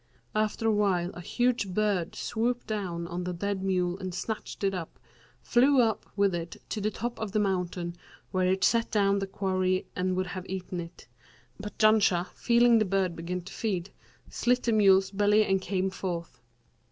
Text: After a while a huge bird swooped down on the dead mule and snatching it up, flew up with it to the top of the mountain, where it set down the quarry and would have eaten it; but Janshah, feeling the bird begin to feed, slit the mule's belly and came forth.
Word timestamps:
After 0.33 0.67
a 0.67 0.71
while 0.71 1.11
a 1.13 1.21
huge 1.21 1.75
bird 1.75 2.15
swooped 2.15 2.65
down 2.65 3.05
on 3.05 3.23
the 3.23 3.33
dead 3.33 3.61
mule 3.61 3.99
and 3.99 4.15
snatching 4.15 4.69
it 4.69 4.73
up, 4.73 4.97
flew 5.43 5.79
up 5.79 6.07
with 6.15 6.33
it 6.33 6.57
to 6.69 6.81
the 6.81 6.89
top 6.89 7.19
of 7.19 7.33
the 7.33 7.39
mountain, 7.39 7.95
where 8.31 8.47
it 8.51 8.63
set 8.63 8.89
down 8.89 9.19
the 9.19 9.27
quarry 9.27 9.85
and 9.95 10.15
would 10.15 10.25
have 10.25 10.49
eaten 10.49 10.79
it; 10.79 11.07
but 11.59 11.77
Janshah, 11.77 12.29
feeling 12.33 12.79
the 12.79 12.83
bird 12.85 13.15
begin 13.15 13.43
to 13.43 13.53
feed, 13.53 13.91
slit 14.27 14.63
the 14.63 14.71
mule's 14.73 15.11
belly 15.11 15.45
and 15.45 15.61
came 15.61 15.91
forth. 15.91 16.41